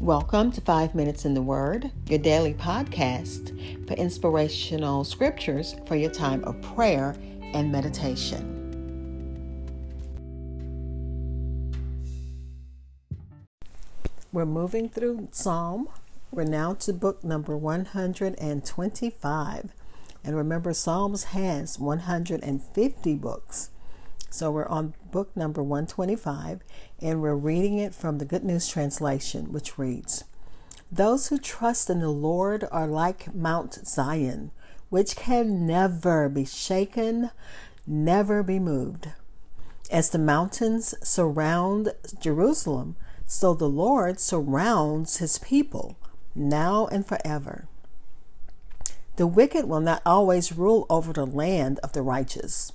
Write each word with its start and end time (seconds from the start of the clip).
Welcome 0.00 0.50
to 0.52 0.60
Five 0.60 0.96
Minutes 0.96 1.24
in 1.24 1.34
the 1.34 1.40
Word, 1.40 1.92
your 2.08 2.18
daily 2.18 2.52
podcast 2.52 3.86
for 3.86 3.94
inspirational 3.94 5.04
scriptures 5.04 5.76
for 5.86 5.94
your 5.94 6.10
time 6.10 6.42
of 6.44 6.60
prayer 6.60 7.14
and 7.54 7.70
meditation. 7.70 8.50
We're 14.32 14.46
moving 14.46 14.88
through 14.88 15.28
Psalm. 15.30 15.88
We're 16.32 16.42
now 16.42 16.74
to 16.74 16.92
book 16.92 17.22
number 17.22 17.56
125. 17.56 19.70
And 20.24 20.36
remember, 20.36 20.74
Psalms 20.74 21.22
has 21.24 21.78
150 21.78 23.14
books. 23.14 23.70
So 24.34 24.50
we're 24.50 24.66
on 24.66 24.94
book 25.12 25.30
number 25.36 25.62
125, 25.62 26.60
and 27.00 27.22
we're 27.22 27.36
reading 27.36 27.78
it 27.78 27.94
from 27.94 28.18
the 28.18 28.24
Good 28.24 28.42
News 28.42 28.66
Translation, 28.66 29.52
which 29.52 29.78
reads 29.78 30.24
Those 30.90 31.28
who 31.28 31.38
trust 31.38 31.88
in 31.88 32.00
the 32.00 32.08
Lord 32.08 32.66
are 32.72 32.88
like 32.88 33.32
Mount 33.32 33.86
Zion, 33.86 34.50
which 34.88 35.14
can 35.14 35.68
never 35.68 36.28
be 36.28 36.44
shaken, 36.44 37.30
never 37.86 38.42
be 38.42 38.58
moved. 38.58 39.10
As 39.88 40.10
the 40.10 40.18
mountains 40.18 40.96
surround 41.00 41.92
Jerusalem, 42.18 42.96
so 43.28 43.54
the 43.54 43.68
Lord 43.68 44.18
surrounds 44.18 45.18
his 45.18 45.38
people 45.38 45.96
now 46.34 46.88
and 46.88 47.06
forever. 47.06 47.68
The 49.14 49.28
wicked 49.28 49.66
will 49.66 49.78
not 49.78 50.02
always 50.04 50.58
rule 50.58 50.86
over 50.90 51.12
the 51.12 51.24
land 51.24 51.78
of 51.84 51.92
the 51.92 52.02
righteous. 52.02 52.72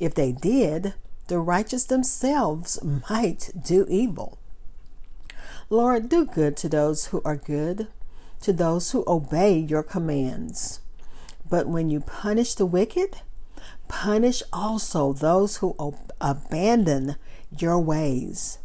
If 0.00 0.14
they 0.14 0.32
did, 0.32 0.94
the 1.28 1.38
righteous 1.38 1.84
themselves 1.84 2.82
might 2.82 3.50
do 3.62 3.86
evil. 3.88 4.38
Lord, 5.68 6.08
do 6.08 6.24
good 6.24 6.56
to 6.56 6.68
those 6.68 7.06
who 7.06 7.20
are 7.24 7.36
good, 7.36 7.86
to 8.40 8.52
those 8.52 8.90
who 8.90 9.04
obey 9.06 9.58
your 9.58 9.82
commands. 9.82 10.80
But 11.48 11.68
when 11.68 11.90
you 11.90 12.00
punish 12.00 12.54
the 12.54 12.66
wicked, 12.66 13.20
punish 13.88 14.42
also 14.52 15.12
those 15.12 15.58
who 15.58 15.76
ob- 15.78 16.12
abandon 16.20 17.16
your 17.56 17.78
ways. 17.78 18.58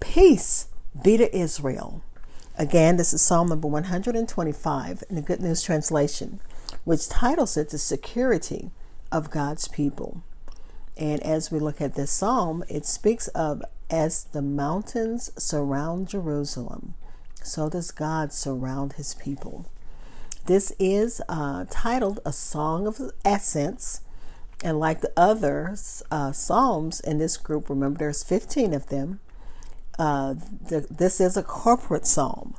Peace 0.00 0.66
be 1.02 1.16
to 1.16 1.34
Israel. 1.34 2.02
Again, 2.58 2.96
this 2.96 3.14
is 3.14 3.22
Psalm 3.22 3.48
number 3.48 3.68
125 3.68 5.04
in 5.08 5.16
the 5.16 5.22
Good 5.22 5.40
News 5.40 5.62
Translation, 5.62 6.40
which 6.84 7.08
titles 7.08 7.56
it 7.56 7.70
The 7.70 7.78
Security 7.78 8.70
of 9.12 9.30
God's 9.30 9.68
People. 9.68 10.22
And 10.96 11.22
as 11.22 11.50
we 11.50 11.58
look 11.58 11.80
at 11.80 11.94
this 11.94 12.10
psalm, 12.10 12.64
it 12.68 12.86
speaks 12.86 13.28
of 13.28 13.62
as 13.90 14.24
the 14.24 14.42
mountains 14.42 15.30
surround 15.36 16.08
Jerusalem, 16.08 16.94
so 17.42 17.68
does 17.68 17.90
God 17.90 18.32
surround 18.32 18.94
his 18.94 19.14
people. 19.14 19.66
This 20.46 20.72
is 20.78 21.20
uh, 21.28 21.64
titled 21.70 22.20
A 22.24 22.32
Song 22.32 22.86
of 22.86 23.00
Ascents. 23.24 24.02
And 24.62 24.78
like 24.78 25.00
the 25.00 25.12
other 25.16 25.76
uh, 26.10 26.32
psalms 26.32 27.00
in 27.00 27.18
this 27.18 27.36
group, 27.36 27.68
remember 27.68 27.98
there's 27.98 28.22
15 28.22 28.72
of 28.72 28.88
them, 28.88 29.20
uh, 29.98 30.34
the, 30.34 30.86
this 30.90 31.20
is 31.20 31.36
a 31.36 31.42
corporate 31.42 32.06
psalm 32.06 32.54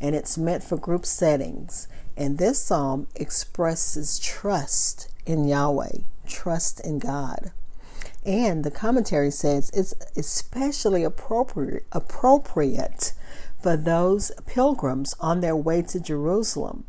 and 0.00 0.14
it's 0.14 0.38
meant 0.38 0.62
for 0.62 0.76
group 0.76 1.04
settings. 1.04 1.88
And 2.16 2.38
this 2.38 2.60
psalm 2.60 3.08
expresses 3.14 4.18
trust 4.18 5.08
in 5.26 5.46
Yahweh, 5.46 5.98
trust 6.28 6.80
in 6.80 6.98
God. 6.98 7.50
And 8.24 8.62
the 8.62 8.70
commentary 8.70 9.30
says 9.30 9.70
it's 9.70 9.94
especially 10.16 11.02
appropriate, 11.02 11.86
appropriate 11.92 13.12
for 13.62 13.76
those 13.76 14.30
pilgrims 14.46 15.14
on 15.20 15.40
their 15.40 15.56
way 15.56 15.82
to 15.82 15.98
Jerusalem 15.98 16.84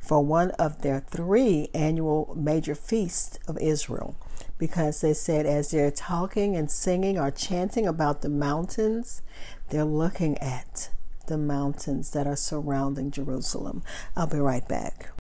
for 0.00 0.24
one 0.24 0.50
of 0.52 0.82
their 0.82 1.00
three 1.00 1.68
annual 1.72 2.34
major 2.36 2.74
feasts 2.74 3.38
of 3.48 3.58
Israel. 3.58 4.16
Because 4.58 5.00
they 5.00 5.14
said, 5.14 5.46
as 5.46 5.70
they're 5.70 5.90
talking 5.90 6.54
and 6.54 6.70
singing 6.70 7.18
or 7.18 7.30
chanting 7.30 7.86
about 7.86 8.22
the 8.22 8.28
mountains, 8.28 9.22
they're 9.70 9.84
looking 9.84 10.38
at 10.38 10.90
the 11.26 11.38
mountains 11.38 12.10
that 12.10 12.26
are 12.26 12.36
surrounding 12.36 13.10
Jerusalem. 13.10 13.82
I'll 14.16 14.26
be 14.26 14.38
right 14.38 14.66
back. 14.68 15.12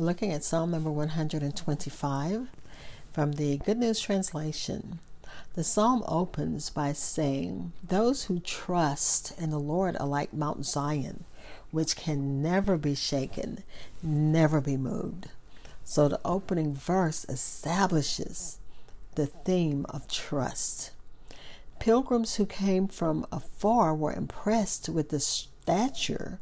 Looking 0.00 0.32
at 0.32 0.44
Psalm 0.44 0.70
number 0.70 0.92
125 0.92 2.48
from 3.12 3.32
the 3.32 3.56
Good 3.56 3.78
News 3.78 3.98
Translation. 3.98 5.00
The 5.54 5.64
psalm 5.64 6.04
opens 6.06 6.70
by 6.70 6.92
saying, 6.92 7.72
Those 7.82 8.26
who 8.26 8.38
trust 8.38 9.36
in 9.40 9.50
the 9.50 9.58
Lord 9.58 9.96
are 9.96 10.06
like 10.06 10.32
Mount 10.32 10.64
Zion, 10.64 11.24
which 11.72 11.96
can 11.96 12.40
never 12.40 12.76
be 12.76 12.94
shaken, 12.94 13.64
never 14.00 14.60
be 14.60 14.76
moved. 14.76 15.30
So 15.82 16.06
the 16.06 16.20
opening 16.24 16.74
verse 16.74 17.26
establishes 17.28 18.58
the 19.16 19.26
theme 19.26 19.84
of 19.88 20.06
trust. 20.06 20.92
Pilgrims 21.80 22.36
who 22.36 22.46
came 22.46 22.86
from 22.86 23.26
afar 23.32 23.96
were 23.96 24.12
impressed 24.12 24.88
with 24.88 25.08
the 25.08 25.18
stature 25.18 26.38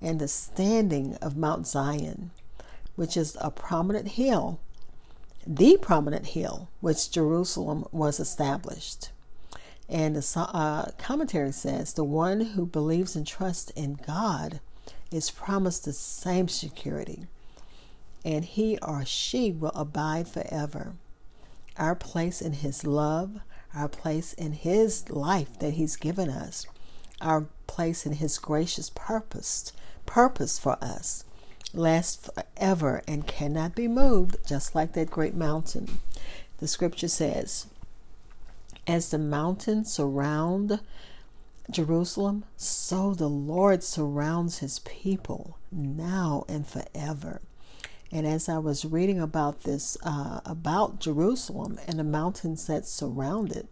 and 0.00 0.20
the 0.20 0.28
standing 0.28 1.16
of 1.16 1.36
Mount 1.36 1.66
Zion, 1.66 2.30
which 2.96 3.16
is 3.16 3.36
a 3.40 3.50
prominent 3.50 4.08
hill 4.08 4.60
the 5.46 5.78
prominent 5.78 6.26
hill 6.26 6.68
which 6.80 7.10
Jerusalem 7.10 7.86
was 7.92 8.20
established. 8.20 9.10
And 9.88 10.14
the 10.14 10.40
uh, 10.40 10.90
commentary 10.98 11.52
says 11.52 11.94
the 11.94 12.04
one 12.04 12.40
who 12.40 12.66
believes 12.66 13.16
and 13.16 13.26
trusts 13.26 13.70
in 13.70 13.94
God 14.06 14.60
is 15.10 15.30
promised 15.30 15.84
the 15.84 15.92
same 15.92 16.46
security, 16.46 17.26
and 18.24 18.44
he 18.44 18.78
or 18.80 19.04
she 19.04 19.50
will 19.50 19.72
abide 19.74 20.28
forever. 20.28 20.94
Our 21.76 21.96
place 21.96 22.40
in 22.40 22.52
his 22.52 22.86
love, 22.86 23.40
our 23.74 23.88
place 23.88 24.32
in 24.34 24.52
his 24.52 25.10
life 25.10 25.58
that 25.58 25.72
he's 25.72 25.96
given 25.96 26.28
us, 26.28 26.66
our 27.20 27.46
place 27.66 28.06
in 28.06 28.12
his 28.14 28.38
gracious 28.38 28.90
purpose, 28.90 29.72
purpose 30.06 30.58
for 30.58 30.76
us 30.82 31.24
lasts 31.72 32.28
forever 32.28 33.02
and 33.06 33.26
cannot 33.26 33.74
be 33.74 33.88
moved, 33.88 34.36
just 34.46 34.74
like 34.74 34.92
that 34.92 35.10
great 35.10 35.34
mountain. 35.34 36.00
The 36.58 36.68
scripture 36.68 37.08
says, 37.08 37.66
As 38.86 39.10
the 39.10 39.18
mountains 39.18 39.92
surround 39.92 40.80
Jerusalem, 41.70 42.44
so 42.56 43.14
the 43.14 43.28
Lord 43.28 43.82
surrounds 43.82 44.58
his 44.58 44.80
people 44.80 45.58
now 45.70 46.44
and 46.48 46.66
forever. 46.66 47.40
And 48.12 48.26
as 48.26 48.48
I 48.48 48.58
was 48.58 48.84
reading 48.84 49.20
about 49.20 49.62
this, 49.62 49.96
uh, 50.02 50.40
about 50.44 50.98
Jerusalem 50.98 51.78
and 51.86 51.98
the 51.98 52.04
mountains 52.04 52.66
that 52.66 52.86
surround 52.86 53.52
it, 53.52 53.68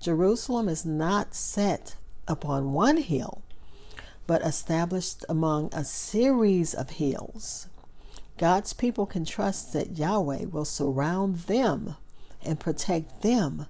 Jerusalem 0.00 0.68
is 0.68 0.84
not 0.84 1.34
set 1.34 1.94
upon 2.26 2.72
one 2.72 2.96
hill, 2.96 3.42
but 4.30 4.42
established 4.42 5.24
among 5.28 5.68
a 5.72 5.84
series 5.84 6.72
of 6.72 6.88
hills. 6.88 7.66
God's 8.38 8.72
people 8.72 9.04
can 9.04 9.24
trust 9.24 9.72
that 9.72 9.98
Yahweh 9.98 10.44
will 10.44 10.64
surround 10.64 11.38
them 11.48 11.96
and 12.40 12.60
protect 12.60 13.22
them, 13.22 13.66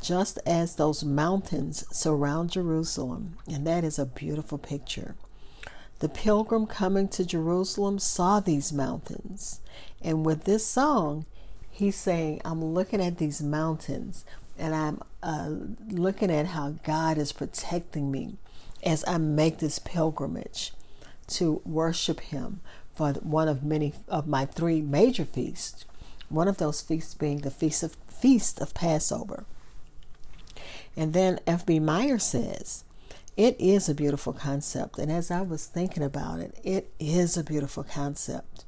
just 0.00 0.38
as 0.46 0.76
those 0.76 1.04
mountains 1.04 1.84
surround 1.94 2.52
Jerusalem. 2.52 3.36
And 3.46 3.66
that 3.66 3.84
is 3.84 3.98
a 3.98 4.06
beautiful 4.06 4.56
picture. 4.56 5.16
The 5.98 6.08
pilgrim 6.08 6.64
coming 6.64 7.06
to 7.08 7.26
Jerusalem 7.26 7.98
saw 7.98 8.40
these 8.40 8.72
mountains. 8.72 9.60
And 10.00 10.24
with 10.24 10.44
this 10.44 10.64
song, 10.64 11.26
he's 11.70 11.96
saying, 11.96 12.40
I'm 12.42 12.64
looking 12.64 13.02
at 13.02 13.18
these 13.18 13.42
mountains 13.42 14.24
and 14.58 14.74
I'm 14.74 15.02
uh, 15.22 15.50
looking 15.90 16.30
at 16.30 16.46
how 16.46 16.70
God 16.84 17.18
is 17.18 17.32
protecting 17.32 18.10
me 18.10 18.38
as 18.82 19.04
I 19.06 19.18
make 19.18 19.58
this 19.58 19.78
pilgrimage 19.78 20.72
to 21.28 21.60
worship 21.64 22.20
Him 22.20 22.60
for 22.94 23.12
one 23.14 23.48
of 23.48 23.62
many 23.62 23.94
of 24.08 24.26
my 24.26 24.46
three 24.46 24.82
major 24.82 25.24
feasts. 25.24 25.84
One 26.28 26.48
of 26.48 26.58
those 26.58 26.82
feasts 26.82 27.14
being 27.14 27.38
the 27.38 27.50
feast 27.50 27.82
of 27.82 27.96
feast 28.08 28.60
of 28.60 28.74
Passover. 28.74 29.44
And 30.96 31.12
then 31.12 31.38
F.B. 31.46 31.78
Meyer 31.78 32.18
says, 32.18 32.84
it 33.38 33.54
is 33.60 33.88
a 33.88 33.94
beautiful 33.94 34.32
concept. 34.32 34.98
And 34.98 35.12
as 35.12 35.30
I 35.30 35.42
was 35.42 35.66
thinking 35.66 36.02
about 36.02 36.40
it, 36.40 36.58
it 36.64 36.90
is 36.98 37.36
a 37.36 37.44
beautiful 37.44 37.84
concept. 37.84 38.64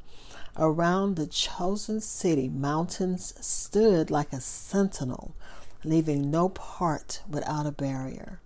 Around 0.57 1.17
the 1.17 1.27
chosen 1.27 2.01
city, 2.01 2.49
mountains 2.49 3.35
stood 3.45 4.13
like 4.13 4.33
a 4.33 4.41
sentinel, 4.41 5.35
leaving 5.83 6.31
no 6.31 6.51
part 6.51 7.21
without 7.29 7.67
a 7.67 7.73
barrier. 7.73 8.39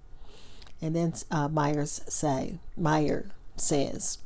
And 0.84 0.94
then 0.94 1.14
uh, 1.30 1.48
Myers 1.48 2.02
say, 2.08 2.58
Meyer 2.76 3.30
says, 3.56 4.18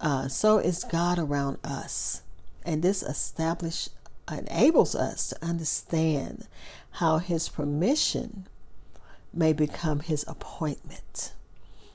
uh, 0.00 0.28
so 0.28 0.58
is 0.58 0.84
God 0.84 1.18
around 1.18 1.58
us. 1.64 2.22
And 2.64 2.82
this 2.82 3.02
establish 3.02 3.88
enables 4.30 4.94
us 4.94 5.30
to 5.30 5.44
understand 5.44 6.46
how 6.92 7.18
his 7.18 7.48
permission 7.48 8.46
may 9.34 9.52
become 9.52 9.98
his 9.98 10.24
appointment. 10.28 11.32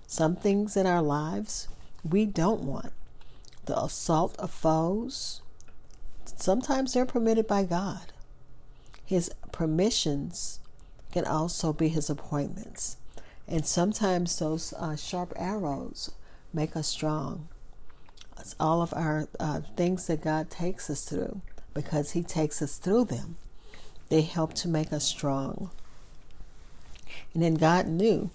Some 0.05 0.35
things 0.35 0.75
in 0.75 0.85
our 0.85 1.01
lives 1.01 1.69
we 2.03 2.25
don't 2.25 2.63
want. 2.63 2.91
The 3.67 3.81
assault 3.81 4.35
of 4.37 4.51
foes, 4.51 5.39
sometimes 6.35 6.91
they're 6.91 7.05
permitted 7.05 7.47
by 7.47 7.63
God. 7.63 8.11
His 9.05 9.31
permissions 9.53 10.59
can 11.13 11.23
also 11.23 11.71
be 11.71 11.87
his 11.87 12.09
appointments. 12.09 12.97
And 13.47 13.65
sometimes 13.65 14.37
those 14.37 14.73
uh, 14.73 14.95
sharp 14.95 15.33
arrows 15.35 16.11
make 16.53 16.75
us 16.75 16.87
strong. 16.87 17.47
It's 18.39 18.55
all 18.59 18.81
of 18.81 18.93
our 18.93 19.27
uh, 19.39 19.61
things 19.75 20.07
that 20.07 20.21
God 20.21 20.49
takes 20.49 20.89
us 20.89 21.05
through 21.05 21.41
because 21.73 22.11
He 22.11 22.23
takes 22.23 22.61
us 22.61 22.77
through 22.77 23.05
them. 23.05 23.37
They 24.09 24.21
help 24.21 24.53
to 24.55 24.67
make 24.67 24.91
us 24.91 25.05
strong. 25.05 25.69
And 27.33 27.43
then 27.43 27.55
God 27.55 27.87
knew 27.87 28.29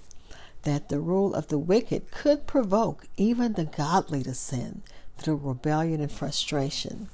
that 0.62 0.88
the 0.88 1.00
rule 1.00 1.34
of 1.34 1.48
the 1.48 1.58
wicked 1.58 2.10
could 2.10 2.46
provoke 2.46 3.06
even 3.16 3.54
the 3.54 3.64
godly 3.64 4.22
to 4.22 4.34
sin 4.34 4.82
through 5.18 5.40
rebellion 5.42 6.00
and 6.00 6.10
frustration. 6.10 7.08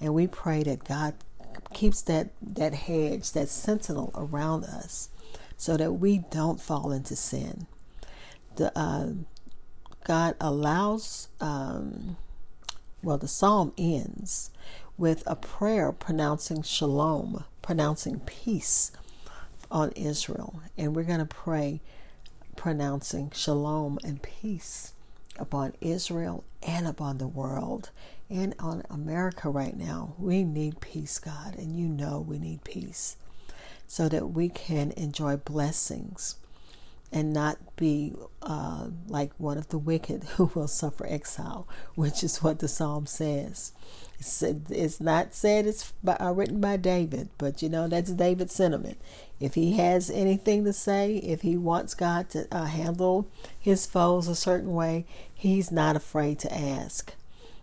And 0.00 0.14
we 0.14 0.26
pray 0.26 0.62
that 0.62 0.84
God 0.84 1.14
keeps 1.72 2.00
that, 2.02 2.30
that 2.40 2.74
hedge, 2.74 3.32
that 3.32 3.48
sentinel 3.48 4.12
around 4.14 4.64
us 4.64 5.08
so 5.62 5.76
that 5.76 5.92
we 5.92 6.18
don't 6.18 6.60
fall 6.60 6.90
into 6.90 7.14
sin. 7.14 7.68
The, 8.56 8.76
uh, 8.76 9.10
God 10.02 10.34
allows, 10.40 11.28
um, 11.40 12.16
well, 13.00 13.16
the 13.16 13.28
psalm 13.28 13.72
ends 13.78 14.50
with 14.98 15.22
a 15.24 15.36
prayer 15.36 15.92
pronouncing 15.92 16.62
shalom, 16.62 17.44
pronouncing 17.62 18.18
peace 18.26 18.90
on 19.70 19.92
Israel. 19.92 20.60
And 20.76 20.96
we're 20.96 21.04
going 21.04 21.20
to 21.20 21.24
pray 21.26 21.80
pronouncing 22.56 23.30
shalom 23.32 24.00
and 24.02 24.20
peace 24.20 24.94
upon 25.38 25.74
Israel 25.80 26.42
and 26.64 26.88
upon 26.88 27.18
the 27.18 27.28
world 27.28 27.90
and 28.28 28.52
on 28.58 28.82
America 28.90 29.48
right 29.48 29.76
now. 29.76 30.16
We 30.18 30.42
need 30.42 30.80
peace, 30.80 31.20
God, 31.20 31.54
and 31.56 31.78
you 31.78 31.86
know 31.86 32.18
we 32.18 32.40
need 32.40 32.64
peace 32.64 33.16
so 33.92 34.08
that 34.08 34.30
we 34.30 34.48
can 34.48 34.90
enjoy 34.92 35.36
blessings 35.36 36.36
and 37.12 37.30
not 37.30 37.58
be 37.76 38.14
uh, 38.40 38.86
like 39.06 39.30
one 39.36 39.58
of 39.58 39.68
the 39.68 39.76
wicked 39.76 40.24
who 40.36 40.50
will 40.54 40.66
suffer 40.66 41.06
exile, 41.06 41.68
which 41.94 42.24
is 42.24 42.42
what 42.42 42.60
the 42.60 42.68
psalm 42.68 43.04
says. 43.04 43.72
It's, 44.18 44.98
not 44.98 45.34
said 45.34 45.66
it's 45.66 45.92
by, 46.02 46.14
uh, 46.14 46.32
written 46.32 46.58
by 46.58 46.78
David, 46.78 47.28
but 47.36 47.60
you 47.60 47.68
know 47.68 47.86
that's 47.86 48.10
David's 48.12 48.54
sentiment. 48.54 48.96
If 49.38 49.56
he 49.56 49.74
has 49.74 50.08
anything 50.08 50.64
to 50.64 50.72
say, 50.72 51.16
if 51.16 51.42
he 51.42 51.58
wants 51.58 51.92
God 51.92 52.30
to 52.30 52.46
uh, 52.50 52.64
handle 52.64 53.28
his 53.60 53.84
foes 53.84 54.26
a 54.26 54.34
certain 54.34 54.72
way, 54.72 55.04
he's 55.34 55.70
not 55.70 55.96
afraid 55.96 56.38
to 56.38 56.54
ask. 56.54 57.12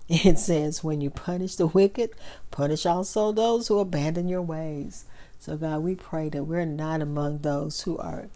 It 0.26 0.40
says, 0.40 0.84
When 0.84 1.02
you 1.02 1.12
punish 1.12 1.56
the 1.56 1.68
wicked, 1.68 2.10
punish 2.50 2.88
also 2.88 3.32
those 3.32 3.68
who 3.68 3.78
abandon 3.78 4.28
your 4.28 4.42
ways. 4.42 5.06
So, 5.40 5.56
God, 5.56 5.84
we 5.84 5.94
pray 5.94 6.30
that 6.30 6.46
we're 6.46 6.66
not 6.66 7.02
among 7.02 7.40
those 7.40 7.82
who 7.82 7.96
are, 8.00 8.28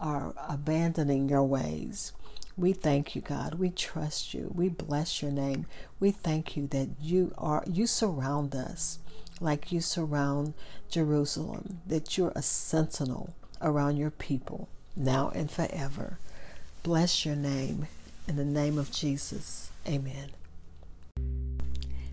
are 0.00 0.34
abandoning 0.48 1.28
your 1.28 1.44
ways. 1.44 2.12
We 2.56 2.72
thank 2.72 3.14
you, 3.14 3.22
God. 3.22 3.54
We 3.54 3.70
trust 3.70 4.34
you. 4.34 4.50
We 4.52 4.68
bless 4.68 5.22
your 5.22 5.30
name. 5.30 5.66
We 6.00 6.10
thank 6.10 6.56
you 6.56 6.66
that 6.68 6.88
you 7.00 7.32
are 7.38 7.62
you 7.66 7.86
surround 7.86 8.54
us 8.54 8.98
like 9.40 9.72
you 9.72 9.80
surround 9.80 10.54
Jerusalem, 10.90 11.80
that 11.86 12.18
you're 12.18 12.32
a 12.34 12.42
sentinel 12.42 13.34
around 13.60 13.96
your 13.96 14.10
people 14.10 14.68
now 14.96 15.30
and 15.34 15.50
forever. 15.50 16.18
Bless 16.82 17.24
your 17.24 17.36
name 17.36 17.86
in 18.28 18.36
the 18.36 18.44
name 18.44 18.76
of 18.76 18.90
Jesus. 18.90 19.70
Amen. 19.86 20.32